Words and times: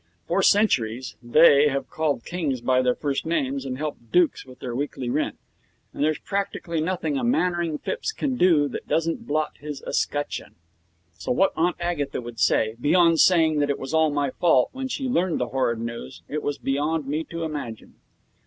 For 0.27 0.41
centuries 0.41 1.15
they 1.21 1.67
have 1.67 1.91
called 1.91 2.25
kings 2.25 2.59
by 2.61 2.81
their 2.81 2.95
first 2.95 3.23
names 3.23 3.65
and 3.67 3.77
helped 3.77 4.11
dukes 4.11 4.47
with 4.47 4.57
their 4.57 4.75
weekly 4.75 5.11
rent; 5.11 5.37
and 5.93 6.03
there's 6.03 6.17
practically 6.17 6.81
nothing 6.81 7.19
a 7.19 7.23
Mannering 7.23 7.77
Phipps 7.77 8.11
can 8.11 8.35
do 8.35 8.67
that 8.69 8.87
doesn't 8.87 9.27
blot 9.27 9.57
his 9.59 9.83
escutcheon. 9.83 10.55
So 11.13 11.31
what 11.31 11.53
Aunt 11.55 11.75
Agatha 11.79 12.19
would 12.19 12.39
say 12.39 12.75
beyond 12.81 13.19
saying 13.19 13.59
that 13.59 13.69
it 13.69 13.77
was 13.77 13.93
all 13.93 14.09
my 14.09 14.31
fault 14.31 14.69
when 14.71 14.87
she 14.87 15.07
learned 15.07 15.39
the 15.39 15.49
horrid 15.49 15.77
news, 15.77 16.23
it 16.27 16.41
was 16.41 16.57
beyond 16.57 17.05
me 17.05 17.23
to 17.25 17.43
imagine. 17.43 17.93